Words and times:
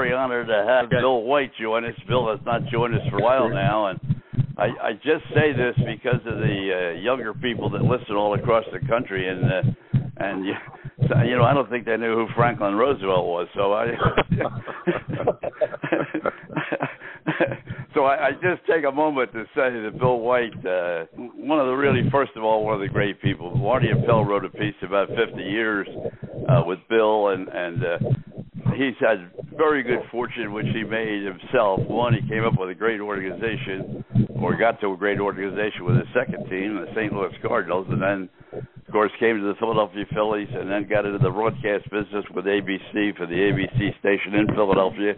very, 0.00 0.12
honored 0.12 0.48
to 0.48 0.64
have. 0.66 0.90
Bill 0.90 1.22
White 1.22 1.52
join 1.60 1.84
us. 1.84 1.94
Bill 2.08 2.28
has 2.30 2.40
not 2.46 2.62
joined 2.72 2.94
us 2.94 3.02
for 3.10 3.18
a 3.18 3.22
while 3.22 3.48
now, 3.48 3.86
and 3.86 4.00
I, 4.56 4.68
I 4.82 4.92
just 4.92 5.24
say 5.34 5.52
this 5.52 5.74
because 5.76 6.20
of 6.26 6.38
the 6.38 6.92
uh, 6.96 7.00
younger 7.00 7.34
people 7.34 7.70
that 7.70 7.82
listen 7.82 8.16
all 8.16 8.34
across 8.34 8.64
the 8.72 8.80
country, 8.86 9.28
and 9.28 9.44
uh, 9.44 9.62
and 10.18 10.44
you, 10.44 10.52
you 11.26 11.36
know 11.36 11.44
I 11.44 11.54
don't 11.54 11.70
think 11.70 11.86
they 11.86 11.96
knew 11.96 12.14
who 12.14 12.26
Franklin 12.34 12.74
Roosevelt 12.74 13.26
was, 13.26 13.48
so 13.54 13.72
I. 13.72 13.86
so 17.94 18.04
I, 18.04 18.28
I 18.28 18.32
just 18.32 18.66
take 18.68 18.84
a 18.86 18.92
moment 18.92 19.32
to 19.32 19.44
say 19.54 19.70
that 19.70 19.98
Bill 19.98 20.20
White, 20.20 20.54
uh, 20.66 21.06
one 21.16 21.58
of 21.58 21.66
the 21.66 21.74
really, 21.74 22.08
first 22.10 22.32
of 22.36 22.44
all, 22.44 22.64
one 22.64 22.74
of 22.74 22.80
the 22.80 22.88
great 22.88 23.20
people. 23.22 23.54
Marty 23.54 23.88
Appel 23.90 24.24
wrote 24.24 24.44
a 24.44 24.50
piece 24.50 24.74
about 24.82 25.08
50 25.08 25.42
years 25.42 25.88
uh, 26.48 26.62
with 26.66 26.78
Bill, 26.88 27.28
and 27.28 27.48
and 27.48 27.84
uh, 27.84 27.98
he's 28.76 28.96
had 29.00 29.30
very 29.56 29.82
good 29.82 30.00
fortune, 30.10 30.52
which 30.52 30.66
he 30.72 30.84
made 30.84 31.24
himself. 31.24 31.80
One, 31.80 32.14
he 32.14 32.26
came 32.28 32.44
up 32.44 32.58
with 32.58 32.70
a 32.70 32.74
great 32.74 33.00
organization, 33.00 34.04
or 34.36 34.56
got 34.56 34.80
to 34.80 34.92
a 34.92 34.96
great 34.96 35.20
organization 35.20 35.84
with 35.84 35.96
his 35.96 36.08
second 36.14 36.48
team, 36.48 36.76
the 36.76 36.90
St. 36.94 37.12
Louis 37.12 37.32
Cardinals, 37.42 37.86
and 37.90 38.00
then, 38.00 38.28
of 38.52 38.92
course, 38.92 39.12
came 39.20 39.38
to 39.38 39.46
the 39.46 39.58
Philadelphia 39.58 40.04
Phillies, 40.12 40.48
and 40.52 40.70
then 40.70 40.88
got 40.88 41.04
into 41.04 41.18
the 41.18 41.30
broadcast 41.30 41.84
business 41.90 42.24
with 42.34 42.44
ABC 42.44 43.16
for 43.16 43.26
the 43.26 43.34
ABC 43.34 43.98
station 44.00 44.34
in 44.34 44.46
Philadelphia 44.54 45.14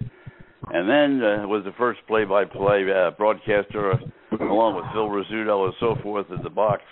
and 0.71 0.89
then 0.89 1.23
uh, 1.23 1.47
was 1.47 1.63
the 1.65 1.73
first 1.77 2.01
play-by-play 2.07 2.87
uh, 2.91 3.11
broadcaster, 3.13 3.93
along 4.41 4.77
with 4.77 4.85
Phil 4.93 5.09
Rizzuto 5.09 5.67
and 5.67 5.75
so 5.81 5.97
forth, 6.03 6.27
at 6.31 6.43
the 6.43 6.51
box 6.51 6.83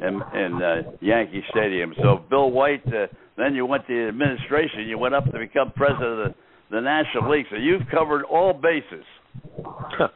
in, 0.00 0.20
in 0.34 0.62
uh, 0.62 0.90
Yankee 1.00 1.42
Stadium. 1.50 1.94
So 2.00 2.24
Bill 2.30 2.50
White, 2.50 2.86
uh, 2.86 3.06
then 3.38 3.54
you 3.54 3.66
went 3.66 3.86
to 3.86 3.94
the 3.94 4.08
administration. 4.08 4.88
You 4.88 4.98
went 4.98 5.14
up 5.14 5.24
to 5.24 5.38
become 5.38 5.72
president 5.76 6.04
of 6.04 6.18
the, 6.18 6.34
the 6.70 6.80
National 6.80 7.30
League. 7.30 7.46
So 7.50 7.56
you've 7.56 7.82
covered 7.90 8.24
all 8.24 8.52
bases. 8.52 9.04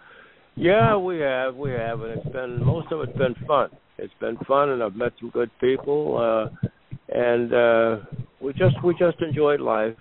yeah, 0.56 0.96
we 0.96 1.20
have, 1.20 1.54
we 1.54 1.70
have, 1.70 2.00
and 2.00 2.18
it's 2.18 2.28
been 2.30 2.64
most 2.64 2.90
of 2.92 3.00
it's 3.00 3.16
been 3.16 3.34
fun. 3.46 3.70
It's 3.98 4.14
been 4.20 4.36
fun, 4.48 4.70
and 4.70 4.82
I've 4.82 4.96
met 4.96 5.12
some 5.20 5.30
good 5.30 5.50
people, 5.60 6.16
uh, 6.18 6.68
and 7.14 7.52
uh, 7.54 7.96
we 8.40 8.52
just 8.54 8.82
we 8.82 8.94
just 8.94 9.20
enjoyed 9.20 9.60
life 9.60 9.94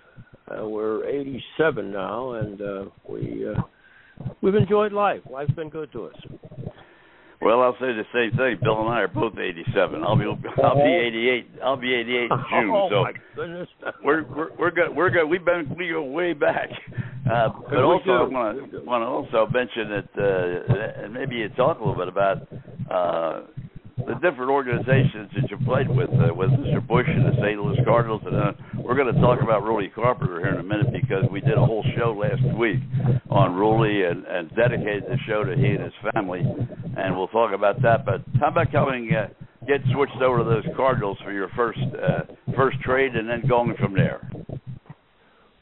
uh, 0.52 0.68
we're 0.68 1.06
87 1.06 1.92
now, 1.92 2.34
and 2.34 2.62
uh, 2.62 2.86
we 3.08 3.46
uh, 3.48 3.62
we've 4.42 4.56
enjoyed 4.56 4.92
life. 4.92 5.22
Life's 5.30 5.54
been 5.54 5.70
good 5.70 5.92
to 5.94 6.06
us. 6.06 6.16
Well, 7.42 7.62
I'll 7.62 7.74
say 7.74 7.92
the 7.94 8.06
same 8.14 8.38
thing. 8.38 8.60
Bill 8.62 8.82
and 8.82 8.90
I 8.90 9.00
are 9.02 9.08
both 9.08 9.34
87. 9.38 10.04
I'll 10.04 10.16
be 10.16 10.26
I'll 10.64 10.76
be 10.76 11.08
88. 11.08 11.48
I'll 11.64 11.78
be 11.78 11.94
88 11.94 12.22
in 12.22 12.30
June. 12.30 12.72
Oh 12.72 12.88
so 12.90 13.02
my 13.04 13.14
goodness. 13.36 13.68
we're 14.04 14.24
we're 14.24 14.50
we're 14.58 14.72
good. 14.72 14.96
We're 14.96 15.10
good. 15.10 15.26
We've 15.26 15.44
been 15.44 15.76
we 15.78 15.90
go 15.90 16.04
way 16.04 16.34
back. 16.34 16.70
Uh, 17.26 17.50
but 17.70 17.84
also, 17.84 18.12
I 18.12 18.24
want 18.24 18.72
to 18.72 18.80
want 18.82 19.02
to 19.02 19.08
also 19.08 19.52
mention 19.52 19.90
that 19.90 20.10
uh, 20.18 21.04
and 21.04 21.14
maybe 21.14 21.36
you 21.36 21.50
talk 21.50 21.80
a 21.80 21.80
little 21.80 21.96
bit 21.96 22.08
about 22.08 22.48
uh, 22.92 23.48
the 24.08 24.16
different 24.16 24.52
organizations 24.52 25.30
that 25.36 25.50
you 25.50 25.58
played 25.66 25.90
with, 25.90 26.10
uh, 26.10 26.34
with 26.34 26.50
Mr. 26.52 26.86
Busch 26.86 27.08
and 27.08 27.26
the 27.26 27.36
St. 27.42 27.60
Louis 27.60 27.78
Cardinals, 27.86 28.22
and 28.26 28.36
uh, 28.36 28.52
we're 28.84 28.96
going 28.96 29.14
to 29.14 29.22
talk 29.22 29.42
about 29.42 29.64
Ruly 29.64 29.90
Carpenter 29.90 30.40
here 30.40 30.54
in 30.54 30.60
a 30.60 30.64
minute 30.64 30.92
because 30.92 31.26
we 31.32 31.42
did 31.42 31.58
a 31.58 31.66
whole 31.66 31.84
show 31.98 32.12
last 32.14 32.44
week 32.58 32.80
on 33.30 33.56
Rudy 33.56 34.04
and, 34.04 34.26
and 34.26 34.50
dedicated 34.56 35.04
the 35.06 35.18
show 35.28 35.44
to 35.44 35.56
he 35.56 35.68
and 35.68 35.84
his 35.84 35.94
family, 36.14 36.42
and 36.98 37.16
we'll 37.16 37.28
talk 37.30 37.54
about 37.54 37.82
that. 37.82 38.06
But 38.06 38.22
how 38.40 38.50
about 38.50 38.72
coming, 38.72 39.12
uh, 39.14 39.28
get 39.68 39.82
switched 39.94 40.22
over 40.22 40.40
to 40.40 40.44
those 40.44 40.66
Cardinals 40.76 41.18
for 41.24 41.32
your 41.32 41.50
first 41.56 41.80
uh, 41.80 42.22
first 42.56 42.80
trade, 42.82 43.16
and 43.16 43.30
then 43.30 43.44
going 43.48 43.76
from 43.80 43.94
there? 43.94 44.22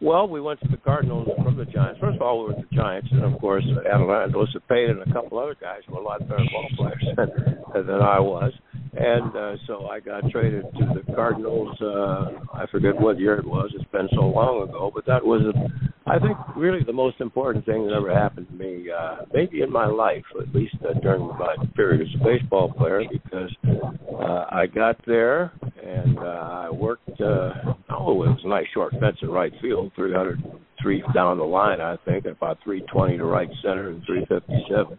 Well, 0.02 0.30
we 0.30 0.40
went 0.40 0.62
to 0.62 0.68
the 0.70 0.78
Cardinals 0.78 1.28
from 1.44 1.58
the 1.58 1.66
Giants. 1.66 2.00
First 2.00 2.16
of 2.16 2.22
all, 2.22 2.40
we 2.40 2.54
were 2.54 2.62
the 2.62 2.76
Giants, 2.76 3.10
and 3.12 3.24
of 3.24 3.38
course, 3.42 3.66
Orlando 3.86 4.46
Cepeda 4.46 4.92
and 4.92 5.02
a 5.02 5.14
couple 5.14 5.38
other 5.40 5.58
guys 5.60 5.82
were 5.90 6.00
a 6.00 6.04
lot 6.04 6.20
better 6.22 6.44
ball 6.52 6.68
players 6.78 7.06
than, 7.18 7.86
than 7.86 8.02
I 8.02 8.20
was. 8.20 8.54
And 8.94 9.35
uh, 9.35 9.55
so 9.67 9.88
I 9.88 10.00
got 10.00 10.29
traded 10.31 10.63
to 10.63 10.94
the 10.94 11.13
Cardinals. 11.13 11.77
Uh, 11.79 12.39
I 12.53 12.66
forget 12.72 13.00
what 13.00 13.19
year 13.19 13.35
it 13.35 13.45
was. 13.45 13.72
It's 13.75 13.89
been 13.91 14.09
so 14.13 14.22
long 14.22 14.67
ago, 14.67 14.91
but 14.94 15.05
that 15.05 15.23
was, 15.23 15.41
a, 15.41 16.09
I 16.09 16.17
think, 16.17 16.38
really 16.55 16.83
the 16.83 16.94
most 16.94 17.22
important 17.22 17.66
thing 17.66 17.85
that 17.85 17.94
ever 17.94 18.13
happened 18.13 18.47
to 18.47 18.53
me, 18.53 18.88
uh, 18.89 19.17
maybe 19.31 19.61
in 19.61 19.72
my 19.72 19.85
life, 19.85 20.23
at 20.41 20.53
least 20.55 20.75
uh, 20.83 21.00
during 21.01 21.22
my 21.27 21.55
period 21.75 22.01
as 22.01 22.07
a 22.19 22.23
baseball 22.23 22.73
player, 22.73 23.03
because 23.11 23.55
uh, 23.63 24.45
I 24.50 24.66
got 24.66 25.00
there 25.06 25.53
and 25.83 26.17
uh, 26.17 26.21
I 26.21 26.69
worked. 26.71 27.09
Uh, 27.21 27.73
oh, 27.91 28.23
it 28.23 28.29
was 28.29 28.41
a 28.44 28.47
nice 28.47 28.67
short 28.73 28.94
fence 29.00 29.17
in 29.21 29.29
right 29.29 29.53
field, 29.61 29.91
303 29.95 31.03
down 31.13 31.38
the 31.38 31.44
line, 31.44 31.79
I 31.79 31.97
think, 32.06 32.25
about 32.25 32.57
320 32.63 33.17
to 33.17 33.25
right 33.25 33.50
center 33.61 33.89
and 33.89 34.03
357. 34.06 34.97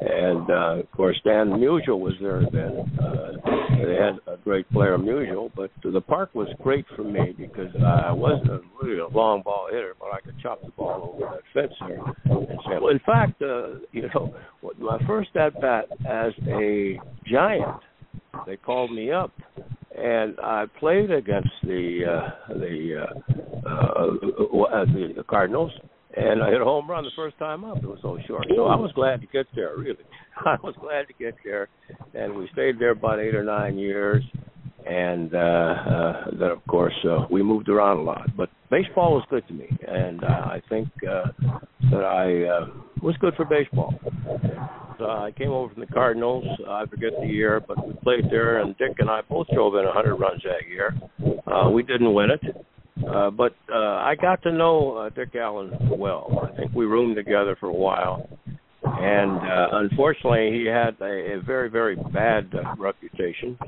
And 0.00 0.50
uh, 0.50 0.80
of 0.80 0.90
course, 0.92 1.16
Stan 1.20 1.48
Musial 1.48 1.98
was 1.98 2.14
there 2.20 2.42
then. 2.52 2.84
Uh, 2.98 3.32
they 3.84 3.94
had 3.94 4.18
a 4.26 4.36
great 4.42 4.70
player, 4.70 4.98
Musial, 4.98 5.50
but 5.54 5.70
the 5.82 6.00
park 6.00 6.34
was 6.34 6.48
great 6.62 6.84
for 6.94 7.02
me 7.02 7.34
because 7.36 7.74
I 7.76 8.12
wasn't 8.12 8.50
a, 8.50 8.60
really 8.82 8.98
a 8.98 9.08
long 9.08 9.42
ball 9.42 9.68
hitter, 9.70 9.94
but 9.98 10.06
I 10.12 10.20
could 10.20 10.38
chop 10.42 10.62
the 10.62 10.70
ball 10.70 11.14
over 11.14 11.34
that 11.34 11.42
fence 11.54 11.72
there. 11.86 12.00
Say, 12.66 12.78
well, 12.80 12.88
in 12.88 13.00
fact, 13.06 13.40
uh, 13.42 13.78
you 13.92 14.08
know, 14.14 14.34
my 14.78 14.98
first 15.06 15.34
at 15.36 15.60
bat 15.60 15.86
as 16.08 16.32
a 16.48 16.98
Giant, 17.26 17.80
they 18.46 18.56
called 18.56 18.92
me 18.92 19.12
up 19.12 19.32
and 19.96 20.38
I 20.40 20.66
played 20.78 21.10
against 21.10 21.48
the 21.62 22.00
uh, 22.06 22.52
the, 22.54 23.06
uh, 23.06 23.68
uh, 23.68 24.84
the 24.84 25.12
the 25.16 25.24
Cardinals, 25.24 25.72
and 26.16 26.42
I 26.42 26.50
hit 26.50 26.60
a 26.60 26.64
home 26.64 26.90
run 26.90 27.04
the 27.04 27.10
first 27.14 27.38
time 27.38 27.64
up. 27.64 27.78
It 27.78 27.86
was 27.86 27.98
so 28.02 28.18
short, 28.26 28.46
so 28.54 28.66
I 28.66 28.76
was 28.76 28.90
glad 28.94 29.20
to 29.20 29.26
get 29.26 29.46
there. 29.54 29.76
Really, 29.76 30.04
I 30.44 30.56
was 30.62 30.74
glad 30.80 31.06
to 31.08 31.14
get 31.18 31.34
there, 31.44 31.68
and 32.14 32.34
we 32.34 32.48
stayed 32.52 32.78
there 32.78 32.90
about 32.90 33.20
eight 33.20 33.34
or 33.34 33.44
nine 33.44 33.78
years, 33.78 34.24
and 34.86 35.34
uh, 35.34 35.38
uh, 35.38 36.24
then 36.38 36.50
of 36.50 36.66
course 36.66 36.94
uh, 37.08 37.26
we 37.30 37.42
moved 37.42 37.68
around 37.68 37.98
a 37.98 38.02
lot. 38.02 38.34
But 38.36 38.48
baseball 38.70 39.14
was 39.14 39.24
good 39.28 39.46
to 39.48 39.54
me, 39.54 39.68
and 39.86 40.24
uh, 40.24 40.26
I 40.26 40.62
think 40.68 40.88
uh, 41.08 41.32
that 41.90 42.04
I 42.04 42.44
uh, 42.44 42.66
was 43.02 43.16
good 43.18 43.34
for 43.34 43.44
baseball. 43.44 43.94
Uh, 44.98 45.04
I 45.04 45.30
came 45.32 45.50
over 45.50 45.72
from 45.74 45.80
the 45.80 45.92
Cardinals. 45.92 46.44
I 46.66 46.86
forget 46.86 47.10
the 47.20 47.26
year, 47.26 47.60
but 47.60 47.86
we 47.86 47.92
played 48.02 48.30
there, 48.30 48.62
and 48.62 48.76
Dick 48.78 48.96
and 48.98 49.10
I 49.10 49.20
both 49.28 49.46
drove 49.52 49.74
in 49.74 49.84
100 49.84 50.14
runs 50.16 50.42
that 50.44 50.66
year. 50.68 50.94
Uh, 51.46 51.68
we 51.68 51.82
didn't 51.82 52.14
win 52.14 52.30
it, 52.30 52.66
uh, 53.04 53.30
but 53.30 53.54
uh, 53.72 53.76
I 53.76 54.14
got 54.20 54.42
to 54.44 54.52
know 54.52 54.96
uh, 54.96 55.10
Dick 55.10 55.34
Allen 55.34 55.70
well. 55.90 56.50
I 56.50 56.56
think 56.56 56.72
we 56.74 56.86
roomed 56.86 57.16
together 57.16 57.56
for 57.58 57.68
a 57.68 57.74
while, 57.74 58.28
and 58.82 59.38
uh, 59.38 59.68
unfortunately, 59.78 60.58
he 60.58 60.66
had 60.66 60.96
a, 61.00 61.34
a 61.34 61.42
very, 61.44 61.68
very 61.68 61.96
bad 61.96 62.50
uh, 62.54 62.74
reputation. 62.78 63.58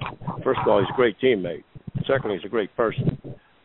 First 0.42 0.60
of 0.60 0.68
all, 0.68 0.80
he's 0.80 0.88
a 0.92 0.96
great 0.96 1.16
teammate. 1.22 1.64
Secondly, 2.06 2.36
he's 2.36 2.46
a 2.46 2.48
great 2.48 2.74
person. 2.76 3.18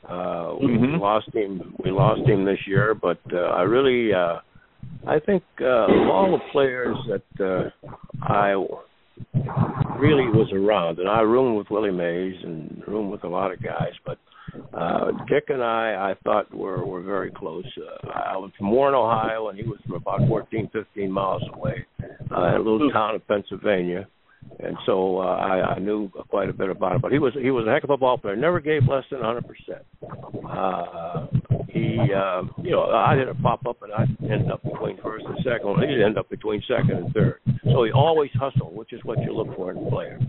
Uh, 0.04 0.58
mm-hmm. 0.60 0.94
We 0.94 1.00
lost 1.00 1.34
him. 1.34 1.76
We 1.84 1.92
lost 1.92 2.28
him 2.28 2.44
this 2.44 2.60
year, 2.68 2.94
but 2.94 3.20
uh, 3.32 3.38
I 3.38 3.62
really. 3.62 4.14
Uh, 4.14 4.40
I 5.08 5.20
think 5.20 5.44
uh, 5.62 5.66
of 5.66 6.10
all 6.10 6.32
the 6.32 6.52
players 6.52 6.96
that 7.08 7.46
uh, 7.46 7.90
I 8.22 8.50
really 9.98 10.28
was 10.28 10.50
around, 10.54 11.00
and 11.00 11.10
I 11.10 11.22
roomed 11.22 11.58
with 11.58 11.70
Willie 11.70 11.92
Mays 11.92 12.36
and 12.44 12.84
roomed 12.88 13.12
with 13.12 13.24
a 13.24 13.28
lot 13.28 13.52
of 13.52 13.62
guys, 13.62 13.94
but 14.06 14.18
uh, 14.74 15.12
Dick 15.30 15.46
and 15.50 15.64
I, 15.64 16.12
I 16.12 16.16
thought 16.24 16.54
were 16.54 16.86
were 16.86 17.02
very 17.02 17.32
close. 17.32 17.66
Uh, 17.78 18.10
I 18.10 18.38
was 18.38 18.52
from 18.58 18.72
Warren, 18.72 18.96
Ohio, 18.96 19.50
and 19.50 19.58
he 19.58 19.66
was 19.66 19.80
from 19.86 19.96
about 19.96 20.28
14, 20.28 20.70
15 20.72 21.12
miles 21.12 21.44
away, 21.54 21.86
uh, 22.02 22.48
in 22.48 22.54
a 22.56 22.58
little 22.60 22.92
town 22.92 23.16
of 23.16 23.28
Pennsylvania 23.28 24.08
and 24.60 24.78
so 24.86 25.20
uh, 25.20 25.36
I, 25.36 25.76
I 25.76 25.80
knew 25.80 26.10
quite 26.30 26.50
a 26.50 26.54
bit 26.54 26.70
about 26.70 26.96
him. 26.96 27.02
But 27.02 27.12
he 27.12 27.20
was 27.20 27.34
he 27.40 27.52
was 27.52 27.68
a 27.68 27.72
heck 27.72 27.84
of 27.84 27.90
a 27.90 27.98
ball 27.98 28.18
player. 28.18 28.36
Never 28.36 28.60
gave 28.60 28.88
less 28.88 29.04
than 29.10 29.20
100 29.20 29.46
percent. 29.48 29.86
Uh, 30.48 31.28
he, 31.70 31.98
uh, 32.14 32.44
you 32.62 32.72
know, 32.72 32.84
I'd 32.84 33.18
hit 33.18 33.30
a 33.30 33.36
pop 33.36 33.66
up 33.66 33.82
and 33.82 33.92
I'd 33.92 34.32
end 34.32 34.52
up 34.52 34.64
between 34.64 34.98
first 35.02 35.26
and 35.26 35.38
second. 35.44 35.66
Well, 35.66 35.80
he'd 35.80 36.04
end 36.04 36.18
up 36.18 36.30
between 36.30 36.62
second 36.68 36.92
and 36.92 37.14
third. 37.14 37.40
So 37.64 37.84
he 37.84 37.92
always 37.92 38.30
hustled, 38.40 38.76
which 38.76 38.94
is 38.94 39.02
what 39.04 39.20
you 39.22 39.34
look 39.34 39.56
for 39.56 39.72
in 39.72 39.78
a 39.78 39.90
player. 39.90 40.20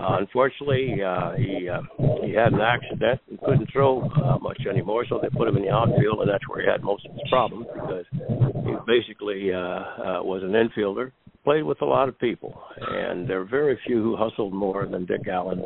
Uh, 0.00 0.16
unfortunately, 0.18 1.02
uh, 1.02 1.32
he 1.32 1.68
uh, 1.68 1.82
he 2.24 2.32
had 2.32 2.52
an 2.52 2.60
accident. 2.60 3.20
And 3.28 3.38
couldn't 3.40 3.70
throw 3.70 4.02
uh, 4.02 4.38
much 4.38 4.60
anymore, 4.68 5.04
so 5.08 5.18
they 5.20 5.28
put 5.28 5.48
him 5.48 5.56
in 5.56 5.62
the 5.64 5.70
outfield, 5.70 6.20
and 6.20 6.30
that's 6.30 6.46
where 6.48 6.62
he 6.62 6.68
had 6.68 6.82
most 6.82 7.04
of 7.06 7.12
his 7.12 7.22
problems 7.28 7.66
because 7.74 8.06
he 8.12 8.72
basically 8.86 9.52
uh, 9.52 9.58
uh, 9.58 10.22
was 10.22 10.42
an 10.42 10.52
infielder 10.52 11.12
played 11.44 11.62
with 11.62 11.80
a 11.82 11.84
lot 11.84 12.08
of 12.08 12.18
people, 12.18 12.62
and 12.76 13.28
there 13.28 13.40
are 13.40 13.44
very 13.44 13.78
few 13.86 14.02
who 14.02 14.16
hustled 14.16 14.52
more 14.52 14.86
than 14.86 15.06
Dick 15.06 15.26
Allen, 15.26 15.62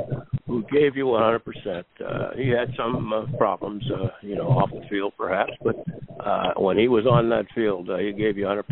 who 0.54 0.62
gave 0.70 0.96
you 0.96 1.06
100%. 1.06 1.40
Uh, 2.00 2.30
he 2.36 2.48
had 2.48 2.68
some 2.76 3.12
uh, 3.12 3.26
problems, 3.36 3.82
uh, 3.90 4.08
you 4.22 4.36
know, 4.36 4.46
off 4.46 4.70
the 4.70 4.86
field 4.88 5.12
perhaps, 5.16 5.50
but 5.64 5.74
uh, 6.24 6.52
when 6.56 6.78
he 6.78 6.86
was 6.86 7.06
on 7.06 7.28
that 7.30 7.46
field, 7.54 7.90
uh, 7.90 7.96
he 7.98 8.12
gave 8.12 8.38
you 8.38 8.44
100%. 8.44 8.62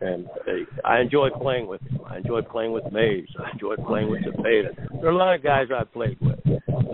And 0.00 0.26
uh, 0.26 0.86
I 0.86 1.00
enjoyed 1.00 1.32
playing 1.34 1.66
with 1.66 1.80
him. 1.82 2.00
I 2.06 2.18
enjoyed 2.18 2.48
playing 2.48 2.72
with 2.72 2.84
Mays. 2.92 3.26
I 3.44 3.50
enjoyed 3.50 3.84
playing 3.86 4.08
with 4.08 4.22
Cepeda. 4.22 5.00
There 5.00 5.06
are 5.06 5.12
a 5.12 5.16
lot 5.16 5.34
of 5.34 5.42
guys 5.42 5.66
I 5.74 5.82
played 5.82 6.16
with. 6.20 6.38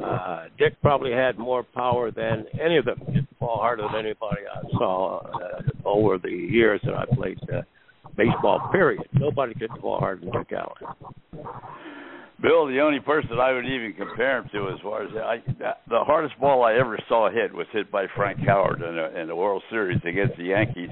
Uh, 0.03 0.45
Dick 0.59 0.81
probably 0.81 1.13
had 1.13 1.39
more 1.39 1.63
power 1.63 2.11
than 2.11 2.47
any 2.59 2.79
of 2.79 2.87
them. 2.87 3.01
The 3.07 3.27
ball 3.39 3.59
harder 3.59 3.83
than 3.93 4.07
anybody 4.07 4.43
I 4.51 4.63
saw 4.79 5.19
uh, 5.19 5.61
over 5.85 6.17
the 6.17 6.31
years 6.31 6.81
that 6.85 6.95
I 6.95 7.05
played 7.15 7.39
uh, 7.53 7.63
baseball. 8.17 8.71
Period. 8.73 9.03
Nobody 9.13 9.53
the 9.61 9.69
ball 9.81 9.99
harder 9.99 10.23
than 10.23 10.33
Dick 10.33 10.53
Allen. 10.53 10.95
Bill, 12.41 12.67
the 12.67 12.81
only 12.81 13.01
person 13.01 13.33
I 13.41 13.53
would 13.53 13.67
even 13.67 13.95
compare 13.95 14.39
him 14.39 14.49
to, 14.53 14.69
as 14.69 14.81
far 14.81 15.03
as 15.03 15.11
I, 15.17 15.43
the 15.89 16.05
hardest 16.05 16.39
ball 16.39 16.63
I 16.65 16.75
ever 16.75 16.97
saw 17.09 17.29
hit 17.31 17.53
was 17.53 17.67
hit 17.73 17.91
by 17.91 18.07
Frank 18.15 18.39
Howard 18.47 18.81
in, 18.81 18.97
a, 18.97 19.21
in 19.21 19.27
the 19.27 19.35
World 19.35 19.63
Series 19.71 20.01
against 20.07 20.37
the 20.37 20.45
Yankees, 20.45 20.91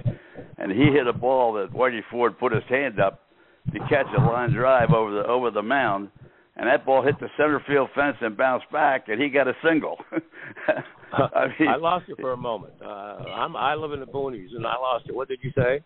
and 0.58 0.72
he 0.72 0.90
hit 0.93 1.06
a 1.06 1.12
ball 1.12 1.52
that 1.54 1.72
Whitey 1.72 2.00
Ford 2.10 2.37
put 2.38 2.52
his 2.52 2.64
hand 2.69 2.98
up 2.98 3.22
to 3.72 3.78
catch 3.88 4.06
a 4.16 4.20
line 4.20 4.52
drive 4.52 4.90
over 4.90 5.12
the 5.12 5.26
over 5.26 5.52
the 5.52 5.62
mound, 5.62 6.08
and 6.56 6.69
that 6.69 6.84
ball 6.84 7.04
hit 7.04 7.19
the 7.20 7.28
center 7.37 7.62
field 7.66 7.90
fence 7.94 8.16
and 8.20 8.37
bounced 8.37 8.70
back, 8.72 9.08
and 9.08 9.22
he 9.22 9.28
got 9.28 9.46
a 9.46 9.54
single. 9.62 9.98
I, 11.12 11.46
mean, 11.58 11.69
I 11.69 11.76
lost 11.76 12.06
it 12.08 12.16
for 12.20 12.32
a 12.32 12.37
moment. 12.37 12.75
Uh, 12.82 12.87
I'm 12.88 13.56
I 13.56 13.75
live 13.75 13.93
in 13.93 14.00
the 14.00 14.06
boonies, 14.06 14.54
and 14.54 14.66
I 14.66 14.76
lost 14.76 15.06
it. 15.08 15.14
What 15.14 15.28
did 15.28 15.38
you 15.43 15.52
say? 15.56 15.81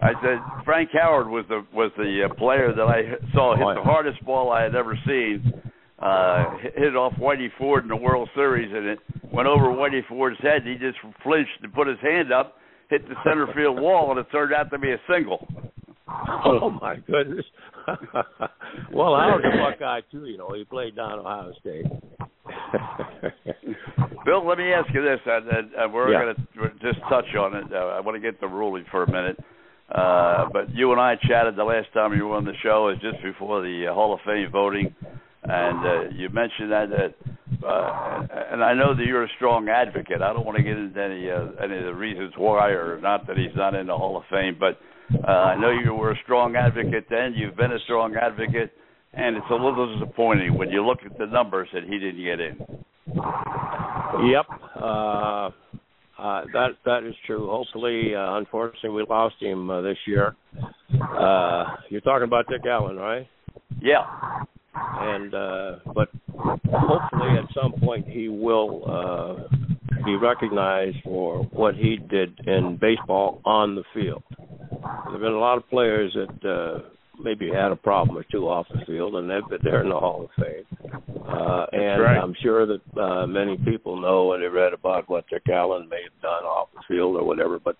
I 0.00 0.12
said 0.22 0.38
Frank 0.64 0.90
Howard 0.92 1.28
was 1.28 1.44
the 1.48 1.64
was 1.72 1.90
the 1.96 2.28
uh, 2.28 2.34
player 2.34 2.72
that 2.74 2.82
I 2.82 3.02
saw 3.32 3.56
hit 3.56 3.64
the 3.76 3.82
hardest 3.82 4.22
ball 4.24 4.52
I 4.52 4.62
had 4.62 4.74
ever 4.74 4.98
seen. 5.06 5.52
Uh, 5.98 6.58
hit 6.60 6.82
it 6.82 6.96
off 6.96 7.14
Whitey 7.14 7.48
Ford 7.56 7.84
in 7.84 7.88
the 7.88 7.96
World 7.96 8.28
Series, 8.34 8.70
and 8.70 8.86
it 8.86 8.98
went 9.32 9.48
over 9.48 9.68
Whitey 9.68 10.06
Ford's 10.06 10.38
head. 10.42 10.62
He 10.64 10.74
just 10.74 10.98
flinched 11.22 11.62
and 11.62 11.72
put 11.72 11.86
his 11.86 11.96
hand 12.02 12.30
up, 12.32 12.56
hit 12.90 13.08
the 13.08 13.14
center 13.24 13.46
field 13.54 13.80
wall, 13.80 14.10
and 14.10 14.20
it 14.20 14.26
turned 14.30 14.52
out 14.52 14.70
to 14.70 14.78
be 14.78 14.92
a 14.92 15.00
single. 15.10 15.48
Oh 16.44 16.68
my 16.70 16.96
goodness! 16.96 17.46
well, 18.92 19.16
Howard's 19.16 19.46
a 19.46 19.56
Buckeye 19.56 20.02
too. 20.12 20.26
You 20.26 20.36
know, 20.36 20.52
he 20.54 20.64
played 20.64 20.96
down 20.96 21.20
Ohio 21.20 21.54
State. 21.60 21.86
Bill, 24.26 24.46
let 24.46 24.58
me 24.58 24.72
ask 24.72 24.92
you 24.92 25.02
this, 25.02 25.20
and, 25.24 25.48
and, 25.48 25.72
and 25.72 25.92
we're 25.92 26.12
yeah. 26.12 26.20
going 26.20 26.34
to 26.34 26.42
just 26.80 27.00
touch 27.08 27.34
on 27.38 27.56
it. 27.56 27.72
Uh, 27.72 27.96
I 27.96 28.00
want 28.00 28.16
to 28.16 28.20
get 28.20 28.38
the 28.40 28.46
ruling 28.46 28.84
for 28.90 29.04
a 29.04 29.10
minute. 29.10 29.38
Uh, 29.96 30.48
but 30.52 30.74
you 30.74 30.92
and 30.92 31.00
I 31.00 31.16
chatted 31.16 31.56
the 31.56 31.64
last 31.64 31.88
time 31.94 32.14
you 32.14 32.26
were 32.26 32.36
on 32.36 32.44
the 32.44 32.52
show, 32.62 32.90
is 32.90 32.98
just 33.00 33.22
before 33.22 33.62
the 33.62 33.86
uh, 33.90 33.94
Hall 33.94 34.12
of 34.12 34.20
Fame 34.26 34.50
voting, 34.52 34.94
and 35.42 35.86
uh, 35.86 36.10
you 36.14 36.28
mentioned 36.28 36.70
that. 36.70 36.90
that 36.90 37.14
uh, 37.66 38.26
and 38.52 38.62
I 38.62 38.74
know 38.74 38.94
that 38.94 39.06
you're 39.06 39.24
a 39.24 39.28
strong 39.36 39.68
advocate. 39.68 40.20
I 40.20 40.32
don't 40.32 40.44
want 40.44 40.58
to 40.58 40.62
get 40.62 40.76
into 40.76 41.02
any 41.02 41.30
uh, 41.30 41.64
any 41.64 41.78
of 41.78 41.84
the 41.84 41.94
reasons 41.94 42.34
why, 42.36 42.70
or 42.70 43.00
not 43.00 43.26
that 43.26 43.38
he's 43.38 43.56
not 43.56 43.74
in 43.74 43.86
the 43.86 43.96
Hall 43.96 44.18
of 44.18 44.24
Fame, 44.30 44.56
but 44.60 44.78
uh, 45.26 45.30
I 45.30 45.56
know 45.60 45.70
you 45.70 45.94
were 45.94 46.10
a 46.10 46.18
strong 46.24 46.56
advocate 46.56 47.06
then. 47.08 47.32
You've 47.34 47.56
been 47.56 47.72
a 47.72 47.78
strong 47.84 48.16
advocate, 48.16 48.72
and 49.14 49.36
it's 49.36 49.46
a 49.50 49.54
little 49.54 49.98
disappointing 49.98 50.58
when 50.58 50.68
you 50.68 50.84
look 50.84 50.98
at 51.06 51.16
the 51.16 51.26
numbers 51.26 51.68
that 51.72 51.84
he 51.84 51.98
didn't 51.98 52.22
get 52.22 52.40
in. 52.40 52.58
Yep, 54.28 54.46
uh, 54.82 55.50
uh, 56.26 56.44
that 56.52 56.70
that 56.84 57.04
is 57.04 57.14
true. 57.24 57.48
Hopefully, 57.48 58.14
uh, 58.14 58.36
unfortunately, 58.36 58.90
we 58.90 59.04
lost 59.08 59.36
him 59.40 59.70
uh, 59.70 59.80
this 59.80 59.98
year. 60.06 60.34
Uh, 61.00 61.64
you're 61.88 62.00
talking 62.00 62.24
about 62.24 62.46
Dick 62.48 62.62
Allen, 62.68 62.96
right? 62.96 63.28
Yeah. 63.80 64.04
And 64.74 65.34
uh, 65.34 65.76
but 65.94 66.08
hopefully, 66.36 67.30
at 67.38 67.48
some 67.54 67.72
point, 67.80 68.08
he 68.08 68.28
will 68.28 68.82
uh, 68.86 70.04
be 70.04 70.16
recognized 70.16 70.96
for 71.04 71.44
what 71.52 71.76
he 71.76 71.96
did 71.96 72.38
in 72.46 72.76
baseball 72.80 73.40
on 73.44 73.76
the 73.76 73.84
field. 73.94 74.22
There 74.30 75.12
have 75.12 75.20
been 75.20 75.32
a 75.32 75.38
lot 75.38 75.58
of 75.58 75.68
players 75.70 76.14
that 76.14 76.48
uh, 76.48 76.88
maybe 77.26 77.50
had 77.52 77.72
a 77.72 77.76
problem 77.76 78.16
or 78.16 78.24
two 78.30 78.48
off 78.48 78.66
the 78.72 78.86
field, 78.86 79.16
and 79.16 79.28
they've 79.28 79.48
been 79.50 79.58
there 79.64 79.82
in 79.82 79.88
the 79.88 79.98
Hall 79.98 80.24
of 80.24 80.30
Fame. 80.44 80.64
Uh, 81.28 81.66
and 81.72 82.00
right. 82.00 82.16
I'm 82.22 82.34
sure 82.40 82.66
that 82.66 83.00
uh, 83.00 83.26
many 83.26 83.56
people 83.58 84.00
know 84.00 84.32
and 84.32 84.42
they 84.42 84.46
read 84.46 84.72
about 84.72 85.08
what 85.08 85.28
Dick 85.28 85.42
Allen 85.52 85.88
may 85.88 86.02
have 86.04 86.22
done 86.22 86.44
off 86.44 86.68
the 86.72 86.82
field 86.86 87.16
or 87.16 87.24
whatever, 87.24 87.58
but 87.58 87.76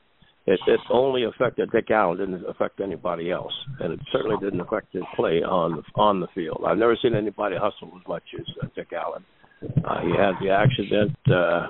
it, 0.47 0.59
it 0.67 0.81
only 0.91 1.25
affected 1.25 1.71
Dick 1.71 1.91
Allen, 1.91 2.19
didn't 2.19 2.45
affect 2.49 2.81
anybody 2.81 3.31
else, 3.31 3.53
and 3.81 3.93
it 3.93 4.01
certainly 4.11 4.37
didn't 4.41 4.61
affect 4.61 4.93
his 4.93 5.05
play 5.15 5.43
on 5.43 5.77
the 5.77 6.01
on 6.01 6.21
the 6.21 6.29
field. 6.35 6.63
I've 6.67 6.79
never 6.79 6.97
seen 7.01 7.15
anybody 7.15 7.57
hustle 7.57 7.93
as 7.97 8.07
much 8.09 8.25
as 8.39 8.47
uh, 8.63 8.67
Dick 8.75 8.93
Allen. 8.93 9.25
Uh, 9.63 10.01
he 10.03 10.11
had 10.11 10.35
the 10.43 10.51
accident. 10.51 11.17
Uh, 11.33 11.69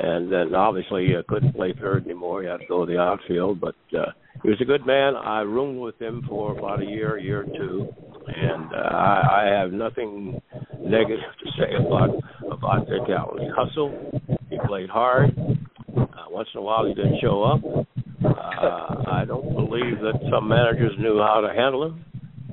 and 0.00 0.32
then 0.32 0.54
obviously 0.54 1.14
uh, 1.16 1.22
couldn't 1.28 1.54
play 1.54 1.74
third 1.78 2.04
anymore. 2.04 2.42
He 2.42 2.48
had 2.48 2.60
to 2.60 2.66
go 2.66 2.84
to 2.84 2.92
the 2.92 2.98
outfield, 2.98 3.60
but 3.60 3.74
uh, 3.96 4.12
he 4.42 4.48
was 4.48 4.60
a 4.60 4.64
good 4.64 4.86
man. 4.86 5.14
I 5.16 5.40
roomed 5.40 5.80
with 5.80 6.00
him 6.00 6.24
for 6.28 6.56
about 6.56 6.82
a 6.82 6.86
year, 6.86 7.18
year 7.18 7.42
or 7.42 7.44
two, 7.44 7.88
and 8.26 8.72
uh, 8.72 8.76
I, 8.76 9.42
I 9.42 9.60
have 9.60 9.72
nothing 9.72 10.40
negative 10.80 11.24
to 11.42 11.50
say 11.58 11.74
about 11.74 12.10
about 12.50 12.86
Dick 12.86 13.08
Allen. 13.08 13.42
He 13.42 13.48
hustled, 13.54 14.22
he 14.50 14.58
played 14.66 14.90
hard. 14.90 15.36
Uh, 15.96 16.06
once 16.30 16.48
in 16.54 16.60
a 16.60 16.62
while, 16.62 16.86
he 16.86 16.94
didn't 16.94 17.20
show 17.20 17.42
up. 17.42 17.60
Uh, 18.24 19.10
I 19.10 19.24
don't 19.26 19.54
believe 19.54 20.00
that 20.00 20.18
some 20.30 20.48
managers 20.48 20.92
knew 20.98 21.18
how 21.18 21.40
to 21.40 21.54
handle 21.54 21.84
him. 21.84 22.04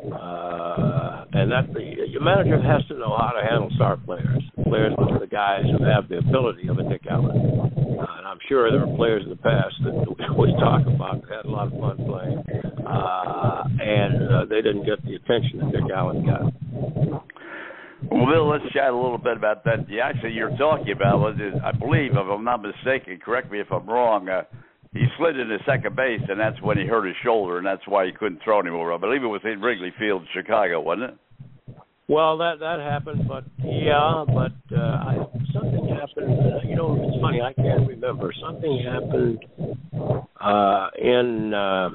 Uh, 0.02 1.26
and 1.34 1.52
that 1.52 1.72
the 1.74 1.82
your 2.10 2.22
manager 2.22 2.60
has 2.62 2.86
to 2.88 2.96
know 2.96 3.16
how 3.18 3.32
to 3.32 3.48
handle 3.48 3.70
star 3.76 3.98
players, 3.98 4.44
players 4.72 4.94
with 4.98 5.20
the 5.20 5.28
guys 5.28 5.68
who 5.68 5.84
have 5.84 6.08
the 6.08 6.20
ability 6.20 6.70
of 6.70 6.80
a 6.80 6.84
Dick 6.88 7.04
Allen. 7.12 7.36
Uh, 7.36 8.08
and 8.18 8.26
I'm 8.26 8.40
sure 8.48 8.72
there 8.72 8.88
are 8.88 8.96
players 8.96 9.22
in 9.24 9.30
the 9.30 9.36
past 9.36 9.76
that 9.84 9.92
we 10.40 10.48
talk 10.56 10.88
about 10.88 11.28
that 11.28 11.44
had 11.44 11.46
a 11.46 11.52
lot 11.52 11.68
of 11.68 11.76
fun 11.76 11.98
playing, 12.08 12.40
uh, 12.88 13.64
and 13.68 14.16
uh, 14.32 14.46
they 14.48 14.64
didn't 14.64 14.88
get 14.88 15.04
the 15.04 15.20
attention 15.20 15.60
that 15.60 15.76
Dick 15.76 15.92
Allen 15.94 16.26
got. 16.26 16.48
Well, 18.08 18.26
Bill, 18.32 18.48
let's 18.48 18.64
chat 18.72 18.96
a 18.96 18.96
little 18.96 19.18
bit 19.18 19.36
about 19.36 19.66
that. 19.66 19.88
The 19.90 20.00
actually 20.00 20.32
you're 20.32 20.56
talking 20.56 20.96
about 20.96 21.20
was, 21.20 21.36
I 21.36 21.76
believe, 21.76 22.12
if 22.12 22.18
I'm 22.18 22.46
not 22.46 22.64
mistaken, 22.64 23.20
correct 23.20 23.52
me 23.52 23.60
if 23.60 23.68
I'm 23.72 23.86
wrong. 23.86 24.30
Uh, 24.30 24.44
he 24.94 25.04
slid 25.18 25.38
into 25.38 25.58
second 25.68 25.98
base, 25.98 26.24
and 26.30 26.40
that's 26.40 26.62
when 26.62 26.78
he 26.78 26.86
hurt 26.86 27.06
his 27.06 27.16
shoulder, 27.26 27.58
and 27.58 27.68
that's 27.68 27.86
why 27.88 28.06
he 28.06 28.14
couldn't 28.14 28.40
throw 28.42 28.62
anymore. 28.62 28.94
I 28.94 28.98
believe 28.98 29.22
it 29.22 29.28
was 29.28 29.42
in 29.44 29.60
Wrigley 29.60 29.92
Field, 30.00 30.24
Chicago, 30.34 30.80
wasn't 30.80 31.12
it? 31.12 31.18
Well, 32.12 32.38
that 32.40 32.60
that 32.60 32.82
happened, 32.82 33.26
but 33.26 33.46
yeah, 33.64 34.26
but 34.28 34.52
uh, 34.76 34.82
I, 34.82 35.16
something 35.54 35.88
happened. 35.88 36.40
Uh, 36.40 36.68
you 36.68 36.76
know, 36.76 37.00
it's 37.08 37.22
funny. 37.22 37.40
I 37.40 37.54
can't 37.54 37.88
remember. 37.88 38.34
Something 38.46 38.84
happened 38.84 39.40
uh, 40.42 40.90
in 41.02 41.54
uh, 41.54 41.90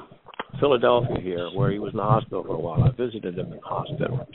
Philadelphia 0.59 1.17
here, 1.21 1.49
where 1.53 1.71
he 1.71 1.77
was 1.77 1.91
in 1.93 1.97
the 1.97 2.03
hospital 2.03 2.43
for 2.43 2.55
a 2.55 2.59
while. 2.59 2.83
I 2.83 2.89
visited 2.97 3.37
him 3.37 3.45
in 3.45 3.59
the 3.59 3.61
hospital. 3.61 4.27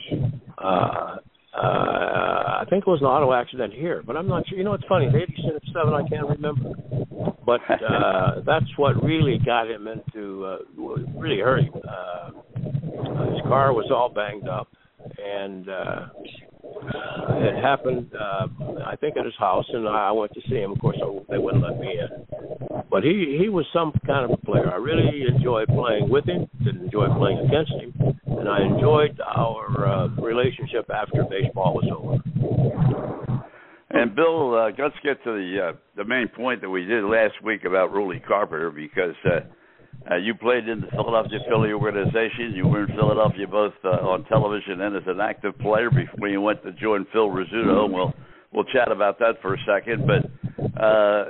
Uh, 0.57 1.17
uh, 1.53 1.59
I 1.59 2.63
think 2.69 2.83
it 2.87 2.89
was 2.89 3.01
an 3.01 3.07
auto 3.07 3.33
accident 3.33 3.73
here, 3.73 4.03
but 4.07 4.15
I'm 4.15 4.29
not 4.29 4.47
sure. 4.47 4.57
You 4.57 4.63
know, 4.63 4.75
it's 4.75 4.85
funny. 4.87 5.07
87, 5.07 5.93
I 5.93 6.07
can't 6.07 6.29
remember. 6.29 6.71
But 7.45 7.59
uh, 7.69 8.39
that's 8.45 8.71
what 8.77 9.03
really 9.03 9.37
got 9.45 9.69
him 9.69 9.89
into, 9.89 10.45
uh, 10.45 10.57
really 11.17 11.39
hurt 11.39 11.65
him. 11.65 11.73
Uh, 11.75 12.29
his 13.33 13.41
car 13.43 13.73
was 13.73 13.91
all 13.91 14.07
banged 14.07 14.47
up, 14.47 14.69
and 15.23 15.69
uh, 15.69 16.07
it 17.35 17.61
happened, 17.61 18.11
uh, 18.19 18.47
I 18.85 18.95
think, 18.95 19.17
at 19.17 19.25
his 19.25 19.35
house, 19.39 19.65
and 19.71 19.87
I 19.87 20.11
went 20.11 20.33
to 20.33 20.41
see 20.49 20.55
him. 20.55 20.71
Of 20.71 20.79
course, 20.79 20.97
they 21.29 21.37
wouldn't 21.37 21.63
let 21.63 21.79
me 21.79 21.97
in. 21.99 22.83
But 22.89 23.03
he 23.03 23.37
he 23.39 23.49
was 23.49 23.65
some 23.73 23.93
kind 24.05 24.25
of 24.25 24.31
a 24.31 24.45
player. 24.45 24.71
I 24.71 24.77
really 24.77 25.25
enjoyed 25.27 25.67
playing 25.69 26.09
with 26.09 26.25
him. 26.25 26.47
Didn't 26.63 26.83
enjoy 26.85 27.07
playing 27.17 27.39
against 27.39 27.71
him, 27.71 27.93
and 28.37 28.49
I 28.49 28.61
enjoyed 28.61 29.19
our 29.19 29.87
uh, 29.87 30.07
relationship 30.21 30.89
after 30.89 31.23
baseball 31.23 31.73
was 31.73 31.89
over. 31.91 32.21
And 33.89 34.15
Bill, 34.15 34.55
uh, 34.55 34.71
let's 34.77 34.95
get 35.03 35.23
to 35.23 35.31
the 35.31 35.69
uh, 35.69 35.77
the 35.95 36.05
main 36.05 36.27
point 36.27 36.61
that 36.61 36.69
we 36.69 36.85
did 36.85 37.03
last 37.03 37.33
week 37.43 37.65
about 37.65 37.91
Ruly 37.91 38.19
Carpenter 38.19 38.71
because. 38.71 39.15
Uh, 39.25 39.41
uh, 40.09 40.15
you 40.17 40.33
played 40.35 40.67
in 40.67 40.81
the 40.81 40.87
Philadelphia 40.87 41.39
Philly 41.47 41.71
organization. 41.71 42.53
You 42.53 42.67
were 42.67 42.83
in 42.83 42.87
Philadelphia 42.87 43.47
both 43.47 43.73
uh, 43.85 43.89
on 43.89 44.25
television 44.25 44.81
and 44.81 44.95
as 44.95 45.03
an 45.07 45.19
active 45.21 45.57
player 45.59 45.89
before 45.89 46.27
you 46.27 46.41
went 46.41 46.61
to 46.63 46.71
join 46.73 47.05
Phil 47.13 47.29
Rizzuto. 47.29 47.91
We'll 47.91 48.13
we'll 48.51 48.65
chat 48.65 48.91
about 48.91 49.19
that 49.19 49.41
for 49.41 49.53
a 49.53 49.57
second. 49.65 50.05
But 50.05 50.81
uh, 50.81 51.25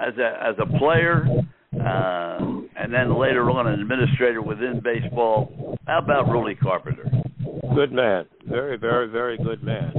as 0.00 0.14
a 0.18 0.48
as 0.48 0.54
a 0.58 0.78
player, 0.78 1.26
uh, 1.74 2.38
and 2.76 2.92
then 2.92 3.18
later 3.18 3.50
on 3.50 3.68
an 3.68 3.80
administrator 3.80 4.42
within 4.42 4.80
baseball, 4.82 5.78
how 5.86 5.98
about 5.98 6.28
Ruly 6.28 6.56
Carpenter? 6.56 7.08
Good 7.74 7.92
man, 7.92 8.26
very 8.48 8.76
very 8.76 9.08
very 9.08 9.38
good 9.38 9.62
man. 9.62 9.92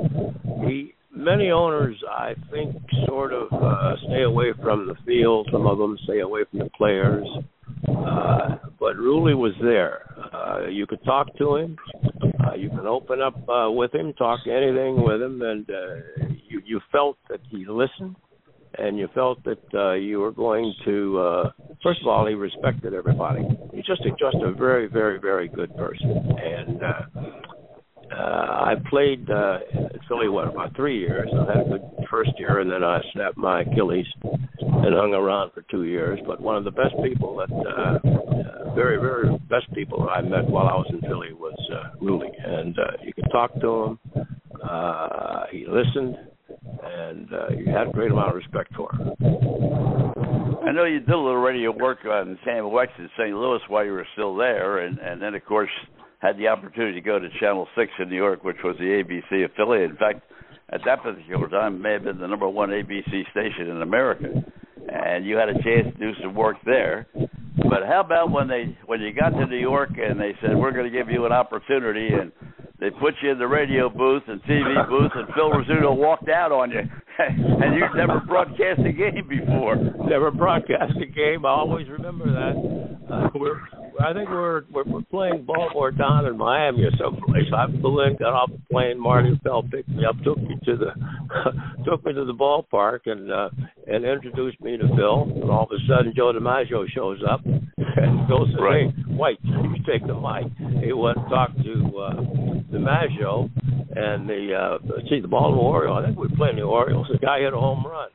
He 0.68 0.94
many 1.18 1.52
owners, 1.52 1.96
I 2.10 2.36
think, 2.52 2.76
sort 3.08 3.34
of 3.34 3.52
uh, 3.52 3.96
stay 4.08 4.24
away 4.24 4.54
from 4.62 4.88
the 4.88 4.96
field. 5.06 5.50
Some 5.52 5.66
of 5.66 5.78
them 5.78 5.98
stay 6.04 6.20
away 6.20 6.42
from 6.50 6.60
the 6.60 6.70
players. 6.78 7.28
Uh, 7.88 8.58
but 8.80 8.96
Ruly 8.96 9.34
was 9.34 9.54
there. 9.62 10.02
Uh, 10.34 10.68
you 10.68 10.86
could 10.86 11.04
talk 11.04 11.28
to 11.38 11.56
him. 11.56 11.78
Uh, 12.46 12.56
you 12.56 12.70
can 12.70 12.86
open 12.88 13.22
up 13.22 13.38
uh, 13.50 13.70
with 13.72 13.94
him, 13.94 14.14
talk 14.14 14.40
anything 14.46 15.04
with 15.04 15.22
him, 15.22 15.42
and 15.42 15.70
uh, 15.70 16.26
you 16.48 16.62
you 16.66 16.82
felt 16.92 17.18
that 17.30 17.40
he 17.50 17.66
listened, 17.68 18.16
and 18.78 18.98
you 18.98 19.08
felt 19.14 19.44
that 19.44 19.64
uh, 19.74 19.94
you 19.94 20.20
were 20.20 20.32
going 20.32 20.74
to. 20.86 21.20
Uh, 21.20 21.52
first 21.84 22.02
of 22.02 22.08
all, 22.08 22.26
he 22.28 22.34
respected 22.34 22.94
everybody. 22.94 23.44
He's 23.74 23.86
just 23.86 24.02
a, 24.02 24.12
just 24.12 24.38
a 24.44 24.52
very 24.52 24.88
very 24.88 25.20
very 25.20 25.48
good 25.48 25.76
person, 25.76 26.10
and 26.42 26.84
uh, 26.84 27.02
I 28.12 28.74
played 28.90 29.30
uh, 29.30 29.60
in 29.72 30.00
Philly 30.08 30.30
what 30.30 30.48
about 30.48 30.76
three 30.76 31.00
years. 31.00 31.30
I 31.34 31.58
had 31.58 31.66
a 31.66 31.70
good 31.70 31.82
first 32.10 32.32
year, 32.38 32.60
and 32.60 32.72
then 32.72 32.84
I 32.84 33.00
snapped 33.14 33.38
my 33.38 33.62
Achilles 33.62 34.06
and 34.24 34.94
hung 34.94 35.14
around 35.14 35.52
for 35.54 35.64
two 35.70 35.84
years. 35.84 36.20
But 36.26 36.42
one 36.42 36.56
of 36.56 36.64
the 36.64 36.72
best 36.72 36.96
people 37.04 37.38
that, 37.38 37.52
uh, 37.52 38.70
uh, 38.70 38.76
very 38.76 38.98
very 38.98 39.38
best 39.50 39.72
people 39.74 40.10
I 40.10 40.22
met 40.22 40.50
while 40.50 40.68
I 40.68 40.76
was 40.76 40.88
in 40.90 41.02
Philly 41.02 41.34
was 41.34 41.58
uh, 41.74 41.96
Ruly, 42.02 42.30
and 42.38 42.78
uh, 42.78 43.04
you 43.04 43.14
could 43.14 43.30
talk 43.32 43.54
to 43.62 43.84
him. 43.84 44.00
Uh, 44.64 45.44
he 45.52 45.66
listened, 45.68 46.18
and 46.84 47.34
uh, 47.34 47.50
you 47.58 47.72
had 47.72 47.88
a 47.88 47.92
great 47.92 48.12
amount 48.12 48.30
of 48.30 48.36
respect 48.36 48.74
for 48.76 48.92
him. 48.94 49.12
I 50.68 50.72
know 50.74 50.84
you 50.84 51.00
did 51.00 51.10
a 51.10 51.18
little 51.18 51.38
radio 51.38 51.72
work 51.72 52.00
on 52.06 52.38
KMOX 52.46 52.88
in 53.00 53.10
St. 53.18 53.36
Louis 53.36 53.62
while 53.70 53.86
you 53.86 53.94
were 53.94 54.08
still 54.14 54.36
there, 54.36 54.80
and 54.80 55.00
and 55.00 55.22
then 55.22 55.34
of 55.34 55.46
course 55.46 55.70
had 56.20 56.38
the 56.38 56.48
opportunity 56.48 57.00
to 57.00 57.06
go 57.06 57.20
to 57.20 57.28
Channel 57.40 57.68
Six 57.76 57.92
in 58.00 58.10
New 58.10 58.16
York, 58.16 58.44
which 58.44 58.58
was 58.64 58.76
the 58.78 58.86
ABC 58.86 59.46
affiliate. 59.46 59.92
In 59.92 59.98
fact, 59.98 60.22
at 60.70 60.82
that 60.86 61.04
particular 61.04 61.48
time, 61.48 61.76
it 61.76 61.80
may 61.80 61.94
have 61.94 62.04
been 62.04 62.20
the 62.20 62.28
number 62.28 62.48
one 62.48 62.70
ABC 62.70 63.30
station 63.32 63.70
in 63.70 63.82
America, 63.82 64.44
and 64.92 65.26
you 65.26 65.38
had 65.38 65.50
a 65.50 65.54
chance 65.64 65.94
to 65.94 66.00
do 66.00 66.12
some 66.22 66.36
work 66.36 66.58
there. 66.66 67.08
But 67.14 67.86
how 67.88 68.02
about 68.04 68.32
when 68.32 68.48
they 68.48 68.78
when 68.86 69.02
you 69.02 69.14
got 69.14 69.30
to 69.30 69.46
New 69.46 69.58
York 69.58 69.92
and 69.98 70.20
they 70.20 70.34
said 70.42 70.56
we're 70.56 70.72
going 70.72 70.92
to 70.92 70.96
give 70.96 71.10
you 71.10 71.26
an 71.26 71.32
opportunity 71.32 72.10
and 72.14 72.32
they 72.80 72.92
put 72.92 73.16
you 73.24 73.32
in 73.32 73.40
the 73.40 73.48
radio 73.48 73.90
booth 73.90 74.22
and 74.28 74.42
TV 74.44 74.88
booth, 74.88 75.12
and 75.16 75.28
Phil 75.34 75.50
Rizzuto 75.50 75.98
walked 75.98 76.30
out 76.30 76.52
on 76.52 76.70
you, 76.70 76.82
and 77.20 77.74
you'd 77.74 77.96
never 77.96 78.20
broadcast 78.20 78.82
a 78.86 78.92
game 78.92 79.28
before. 79.28 79.76
Never 79.76 80.30
broadcast 80.30 80.94
a 81.02 81.06
game. 81.08 81.46
I 81.46 81.50
always 81.50 81.88
remember 81.90 82.26
that. 82.26 83.12
Uh, 83.12 83.30
we're, 83.34 83.62
I 84.00 84.14
think 84.14 84.30
we're, 84.30 84.64
we're 84.72 84.84
we're 84.84 85.02
playing 85.04 85.46
Baltimore 85.46 85.92
down 85.92 86.26
in 86.26 86.38
Miami 86.38 86.84
or 86.84 86.92
someplace. 87.00 87.46
I 87.56 87.66
flew 87.82 88.02
in, 88.02 88.16
got 88.18 88.34
off 88.34 88.52
the 88.52 88.62
plane. 88.72 89.00
Marty 89.00 89.32
Appel 89.34 89.64
picked 89.64 89.90
me 89.90 90.06
up, 90.06 90.16
took 90.24 90.38
me 90.38 90.56
to 90.66 90.78
the 90.78 90.92
took 91.86 92.06
me 92.06 92.14
to 92.14 92.26
the 92.26 92.34
ballpark, 92.34 93.02
and 93.06 93.32
uh, 93.32 93.50
and 93.88 94.06
introduced 94.06 94.62
me 94.62 94.78
to 94.78 94.88
Phil. 94.96 95.24
And 95.42 95.50
all 95.50 95.64
of 95.64 95.72
a 95.72 95.80
sudden, 95.88 96.14
Joe 96.16 96.32
DiMaggio 96.34 96.86
shows 96.94 97.22
up, 97.30 97.42
and 97.46 98.28
Right. 98.60 98.90
"Hey, 98.94 99.14
White, 99.14 99.40
you 99.44 99.76
take 99.88 100.06
the 100.06 100.14
mic." 100.14 100.52
He 100.84 100.94
went 100.94 101.18
and 101.18 101.30
talked 101.30 101.58
to 101.64 101.98
uh, 101.98 102.14
DiMaggio 102.72 103.50
and 103.96 104.30
the 104.30 104.54
uh, 104.54 104.78
see 105.10 105.20
the 105.20 105.28
Baltimore 105.28 105.76
Orioles. 105.76 106.04
I 106.04 106.06
think 106.06 106.18
we 106.18 106.28
were 106.28 106.36
playing 106.36 106.58
the 106.58 106.64
Orioles. 106.64 107.08
The 107.12 107.18
guy 107.18 107.40
hit 107.40 107.54
a 107.54 107.58
home 107.58 107.86
run. 107.86 108.10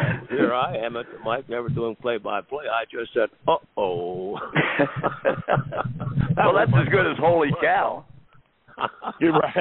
And 0.00 0.28
here 0.28 0.54
I 0.54 0.76
am 0.76 0.96
at 0.96 1.06
the 1.06 1.18
mic, 1.30 1.48
never 1.48 1.68
doing 1.68 1.96
play-by-play. 1.96 2.64
I 2.66 2.84
just 2.90 3.12
said, 3.14 3.28
"Uh 3.46 3.56
oh." 3.76 4.32
well, 6.36 6.54
that's 6.54 6.70
as 6.74 6.88
good 6.90 7.06
as 7.10 7.16
holy 7.18 7.50
cow. 7.62 8.04
You're 9.20 9.32
right. 9.32 9.54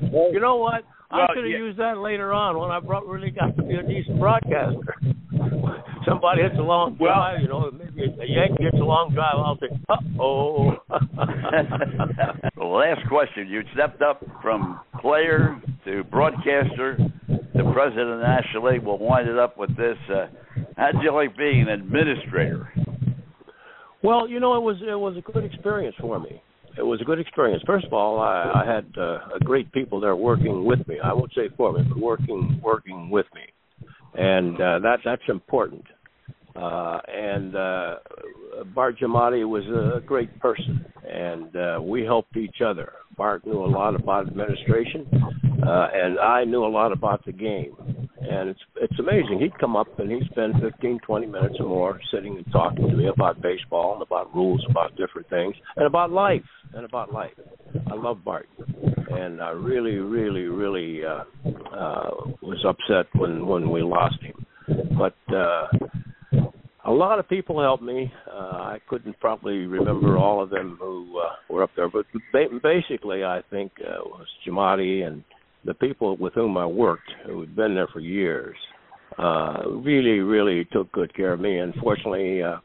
you 0.32 0.40
know 0.40 0.56
what? 0.56 0.84
I 1.10 1.18
Well, 1.18 1.26
could 1.34 1.44
have 1.44 1.50
yeah. 1.50 1.58
used 1.58 1.78
that 1.78 1.98
later 1.98 2.32
on 2.32 2.58
when 2.58 2.70
I 2.70 2.80
brought, 2.80 3.06
really 3.06 3.30
got 3.30 3.56
to 3.56 3.62
be 3.62 3.74
a 3.74 3.82
decent 3.82 4.18
broadcaster. 4.18 4.94
Somebody 6.06 6.42
hits 6.42 6.54
a 6.58 6.62
long 6.62 6.96
Well- 7.00 7.12
drive, 7.14 7.40
you 7.42 7.48
know, 7.48 7.70
maybe 7.72 8.02
a 8.20 8.26
Yankee 8.26 8.64
hits 8.64 8.76
a 8.80 8.84
long 8.84 9.12
drive. 9.12 9.34
I'll 9.34 9.58
say, 9.58 9.66
"Uh 9.88 9.96
oh." 10.20 10.76
well, 12.56 12.70
last 12.78 13.06
question. 13.08 13.48
You 13.48 13.62
stepped 13.74 14.02
up 14.02 14.24
from 14.42 14.80
player 15.00 15.60
to 15.84 16.04
broadcaster 16.04 16.98
to 17.56 17.72
president 17.72 18.10
of 18.10 18.18
the 18.18 18.26
National 18.26 18.72
League. 18.72 18.82
We'll 18.84 18.98
wind 18.98 19.28
it 19.28 19.38
up 19.38 19.56
with 19.56 19.76
this. 19.76 19.96
Uh, 20.12 20.26
how'd 20.76 21.02
you 21.02 21.12
like 21.12 21.36
being 21.36 21.62
an 21.62 21.68
administrator? 21.68 22.72
Well, 24.02 24.28
you 24.28 24.40
know, 24.40 24.56
it 24.56 24.62
was 24.62 24.76
it 24.82 24.94
was 24.94 25.16
a 25.16 25.32
good 25.32 25.44
experience 25.44 25.96
for 26.00 26.20
me. 26.20 26.42
It 26.78 26.82
was 26.82 27.00
a 27.00 27.04
good 27.04 27.18
experience. 27.18 27.62
First 27.66 27.86
of 27.86 27.92
all, 27.92 28.20
I, 28.20 28.62
I 28.62 28.74
had 28.74 28.84
uh, 29.00 29.18
great 29.42 29.72
people 29.72 29.98
there 29.98 30.14
working 30.14 30.64
with 30.64 30.86
me. 30.86 30.98
I 31.02 31.12
won't 31.12 31.32
say 31.34 31.48
for 31.56 31.72
me, 31.72 31.82
but 31.88 31.98
working 31.98 32.60
working 32.62 33.08
with 33.10 33.26
me, 33.34 33.88
and 34.14 34.56
uh, 34.56 34.78
that 34.80 34.98
that's 35.04 35.22
important. 35.28 35.84
Uh, 36.56 36.98
and 37.08 37.54
uh, 37.54 37.94
Bart 38.74 38.98
Giamatti 38.98 39.46
was 39.46 39.64
a 39.66 40.00
great 40.00 40.38
person, 40.40 40.84
and 41.06 41.54
uh, 41.56 41.78
we 41.82 42.02
helped 42.02 42.36
each 42.36 42.60
other. 42.64 42.92
Bart 43.16 43.46
knew 43.46 43.64
a 43.64 43.66
lot 43.66 43.94
about 43.94 44.26
administration, 44.26 45.06
uh, 45.66 45.88
and 45.92 46.18
I 46.18 46.44
knew 46.44 46.64
a 46.64 46.68
lot 46.68 46.92
about 46.92 47.24
the 47.24 47.32
game. 47.32 47.74
And 48.28 48.50
it's 48.50 48.60
it's 48.80 48.98
amazing. 48.98 49.38
He'd 49.40 49.56
come 49.58 49.76
up 49.76 49.98
and 50.00 50.10
he'd 50.10 50.28
spend 50.30 50.54
15, 50.60 50.98
20 51.06 51.26
minutes 51.26 51.54
or 51.60 51.66
more 51.66 52.00
sitting 52.12 52.36
and 52.36 52.46
talking 52.50 52.88
to 52.88 52.96
me 52.96 53.06
about 53.06 53.40
baseball 53.40 53.92
and 53.94 54.02
about 54.02 54.34
rules, 54.34 54.64
about 54.68 54.96
different 54.96 55.28
things, 55.30 55.54
and 55.76 55.86
about 55.86 56.10
life, 56.10 56.42
and 56.74 56.84
about 56.84 57.12
life. 57.12 57.34
I 57.90 57.94
love 57.94 58.24
Bart, 58.24 58.48
and 59.10 59.40
I 59.40 59.50
really, 59.50 59.96
really, 59.96 60.44
really 60.44 61.04
uh, 61.04 61.24
uh, 61.72 62.10
was 62.42 62.64
upset 62.66 63.06
when 63.14 63.46
when 63.46 63.70
we 63.70 63.82
lost 63.82 64.16
him. 64.22 64.44
But 64.98 65.16
uh, 65.32 65.68
a 66.86 66.92
lot 66.92 67.18
of 67.18 67.28
people 67.28 67.60
helped 67.60 67.82
me. 67.82 68.12
Uh, 68.30 68.38
I 68.38 68.78
couldn't 68.88 69.18
probably 69.20 69.66
remember 69.66 70.16
all 70.16 70.42
of 70.42 70.50
them 70.50 70.76
who 70.80 71.20
uh, 71.20 71.52
were 71.52 71.62
up 71.62 71.70
there, 71.76 71.88
but 71.88 72.06
ba- 72.32 72.46
basically, 72.62 73.24
I 73.24 73.42
think 73.50 73.72
uh, 73.80 74.04
was 74.04 74.26
Giamatti 74.46 75.06
and 75.06 75.24
the 75.64 75.74
people 75.74 76.16
with 76.16 76.34
whom 76.34 76.56
I 76.56 76.66
worked, 76.66 77.10
who 77.26 77.40
had 77.40 77.56
been 77.56 77.74
there 77.74 77.88
for 77.92 78.00
years, 78.00 78.56
uh, 79.18 79.62
really, 79.68 80.20
really 80.20 80.64
took 80.72 80.90
good 80.92 81.14
care 81.14 81.32
of 81.32 81.40
me. 81.40 81.58
And 81.58 81.74
fortunately, 81.82 82.42
uh, 82.42 82.58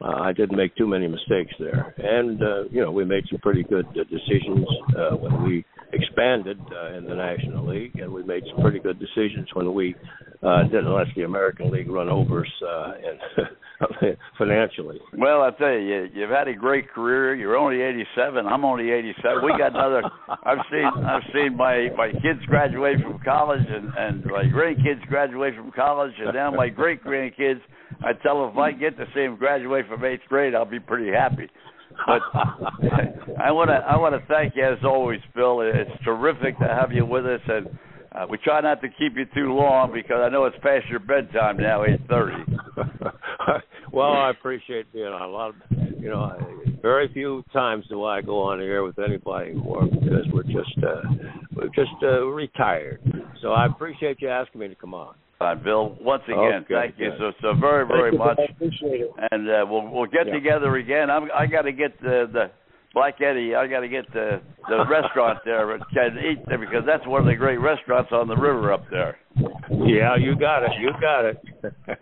uh, 0.00 0.22
I 0.22 0.32
didn't 0.32 0.56
make 0.56 0.74
too 0.76 0.86
many 0.86 1.08
mistakes 1.08 1.52
there. 1.58 1.94
And 1.98 2.42
uh, 2.42 2.64
you 2.70 2.80
know, 2.82 2.90
we 2.90 3.04
made 3.04 3.24
some 3.30 3.40
pretty 3.40 3.62
good 3.62 3.86
uh, 3.86 4.04
decisions 4.04 4.66
uh, 4.96 5.16
when 5.16 5.44
we 5.44 5.64
expanded 5.92 6.58
uh, 6.72 6.96
in 6.96 7.04
the 7.04 7.14
National 7.14 7.66
League, 7.66 7.98
and 7.98 8.12
we 8.12 8.22
made 8.22 8.44
some 8.52 8.62
pretty 8.62 8.78
good 8.78 8.98
decisions 8.98 9.48
when 9.54 9.72
we 9.74 9.94
uh, 10.42 10.62
didn't 10.64 10.92
let 10.92 11.06
the 11.16 11.22
American 11.22 11.70
League 11.70 11.90
run 11.90 12.08
over 12.08 12.40
us 12.40 12.62
uh, 12.62 12.92
and 13.04 14.16
financially. 14.38 14.98
Well, 15.16 15.42
I 15.42 15.50
tell 15.50 15.72
you, 15.72 15.78
you, 15.78 16.08
you've 16.14 16.30
had 16.30 16.48
a 16.48 16.54
great 16.54 16.88
career. 16.90 17.34
You're 17.34 17.56
only 17.56 17.80
87. 17.80 18.46
I'm 18.46 18.64
only 18.64 18.90
87. 18.90 19.44
We 19.44 19.50
got 19.58 19.74
another. 19.74 20.02
I've 20.28 20.64
seen 20.70 20.84
I've 20.84 21.22
seen 21.32 21.56
my 21.56 21.88
my 21.96 22.10
kids 22.12 22.44
graduate 22.46 23.00
from 23.02 23.18
college, 23.24 23.66
and 23.68 23.92
and 23.96 24.24
my 24.26 24.44
grandkids 24.44 25.04
graduate 25.08 25.54
from 25.56 25.72
college, 25.72 26.12
and 26.18 26.34
now 26.34 26.50
my 26.50 26.68
great 26.68 27.02
grandkids. 27.02 27.60
I 28.00 28.12
tell 28.22 28.42
them 28.42 28.52
if 28.52 28.58
I 28.58 28.72
get 28.72 28.96
to 28.98 29.06
see 29.14 29.22
them 29.22 29.36
graduate 29.36 29.86
from 29.88 30.04
eighth 30.04 30.22
grade, 30.28 30.54
I'll 30.54 30.64
be 30.64 30.80
pretty 30.80 31.10
happy. 31.10 31.48
But 32.06 32.22
I 33.40 33.50
want 33.50 33.70
to 33.70 33.74
I 33.74 33.96
want 33.96 34.14
to 34.14 34.26
thank 34.28 34.54
you 34.56 34.64
as 34.64 34.78
always, 34.84 35.20
Bill. 35.34 35.60
It's 35.62 35.90
terrific 36.04 36.58
to 36.58 36.66
have 36.66 36.92
you 36.92 37.04
with 37.04 37.26
us, 37.26 37.40
and 37.46 37.66
uh, 38.18 38.26
we 38.28 38.38
try 38.38 38.60
not 38.60 38.80
to 38.82 38.88
keep 38.88 39.16
you 39.16 39.24
too 39.34 39.52
long 39.54 39.92
because 39.92 40.20
I 40.20 40.28
know 40.28 40.44
it's 40.44 40.56
past 40.62 40.86
your 40.88 40.98
bedtime 40.98 41.56
now, 41.58 41.84
eight 41.84 42.00
thirty. 42.08 42.42
well, 43.92 44.12
I 44.12 44.30
appreciate 44.30 44.92
being 44.92 45.06
on 45.06 45.22
a 45.22 45.28
lot 45.28 45.50
of, 45.50 45.56
you 46.00 46.08
know, 46.10 46.22
I- 46.22 46.54
very 46.80 47.12
few 47.12 47.44
times 47.52 47.84
do 47.88 48.04
I 48.04 48.20
go 48.20 48.40
on 48.40 48.58
the 48.58 48.64
air 48.64 48.84
with 48.84 48.98
anybody 49.00 49.52
more 49.52 49.84
because 49.86 50.24
we're 50.32 50.44
just, 50.44 50.78
uh, 50.86 51.02
we're 51.56 51.68
just 51.74 51.90
uh, 52.04 52.24
retired. 52.24 53.00
So 53.42 53.52
I 53.52 53.66
appreciate 53.66 54.22
you 54.22 54.28
asking 54.28 54.60
me 54.60 54.68
to 54.68 54.76
come 54.76 54.94
on. 54.94 55.16
Uh, 55.40 55.54
Bill, 55.56 55.96
once 56.00 56.22
again, 56.26 56.64
Okay, 56.64 56.74
thank 56.74 56.94
you 56.98 57.10
so 57.18 57.32
so 57.42 57.54
very 57.60 57.86
very 57.86 58.10
Thank 58.10 58.12
you, 58.12 58.18
much, 58.18 58.38
I 58.38 58.52
appreciate 58.52 59.00
it. 59.02 59.10
and 59.32 59.48
uh, 59.48 59.66
we'll 59.68 59.88
we'll 59.88 60.06
get 60.06 60.26
Yeah. 60.26 60.34
together 60.34 60.76
again. 60.76 61.10
I'm, 61.10 61.28
I 61.32 61.46
got 61.46 61.62
to 61.62 61.72
get 61.72 62.00
the 62.00 62.28
the 62.32 62.50
Black 62.94 63.20
Eddy. 63.20 63.54
I 63.54 63.66
got 63.66 63.80
to 63.80 63.88
get 63.88 64.10
the 64.12 64.40
the 64.68 64.84
restaurant 64.90 65.38
there 65.44 65.72
and 65.72 65.82
eat 66.18 66.44
there 66.46 66.58
because 66.58 66.82
that's 66.86 67.06
one 67.06 67.20
of 67.20 67.26
the 67.26 67.34
great 67.34 67.58
restaurants 67.58 68.10
on 68.12 68.28
the 68.28 68.36
river 68.36 68.72
up 68.72 68.84
there. 68.90 69.18
Yeah, 69.70 70.16
you 70.16 70.36
got 70.36 70.64
it. 70.64 70.70
You 70.80 70.90
got 71.00 71.24
it. 71.24 71.42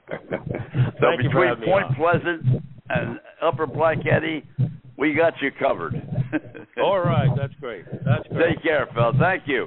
So 0.99 1.09
Thank 1.09 1.23
between 1.23 1.57
Point. 1.65 1.97
Pleasant 1.97 2.63
and 2.89 3.21
Upper 3.43 3.67
Black 3.67 3.99
Eddy, 4.11 4.45
we 4.97 5.15
got 5.15 5.35
you 5.43 5.51
covered. 5.59 5.95
All 6.83 7.01
right, 7.01 7.29
that's 7.37 7.53
great. 7.61 7.85
That's 8.05 8.27
great. 8.29 8.55
Take 8.57 8.63
care, 8.63 8.89
Phil. 8.95 9.13
Thank 9.19 9.43
you. 9.47 9.67